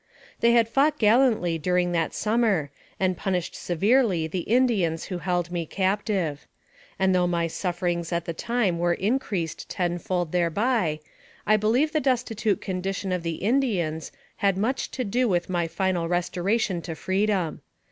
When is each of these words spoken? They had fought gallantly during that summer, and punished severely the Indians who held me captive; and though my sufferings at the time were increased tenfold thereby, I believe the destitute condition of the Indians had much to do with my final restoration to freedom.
They 0.39 0.53
had 0.53 0.67
fought 0.67 0.97
gallantly 0.97 1.59
during 1.59 1.91
that 1.91 2.15
summer, 2.15 2.71
and 2.99 3.15
punished 3.15 3.53
severely 3.53 4.25
the 4.25 4.39
Indians 4.49 5.03
who 5.03 5.19
held 5.19 5.51
me 5.51 5.67
captive; 5.67 6.47
and 6.97 7.13
though 7.13 7.27
my 7.27 7.45
sufferings 7.45 8.11
at 8.11 8.25
the 8.25 8.33
time 8.33 8.79
were 8.79 8.95
increased 8.95 9.69
tenfold 9.69 10.31
thereby, 10.31 11.01
I 11.45 11.55
believe 11.55 11.91
the 11.91 11.99
destitute 11.99 12.61
condition 12.61 13.11
of 13.11 13.21
the 13.21 13.35
Indians 13.45 14.11
had 14.37 14.57
much 14.57 14.89
to 14.89 15.03
do 15.03 15.27
with 15.29 15.51
my 15.51 15.67
final 15.67 16.07
restoration 16.07 16.81
to 16.81 16.95
freedom. 16.95 17.61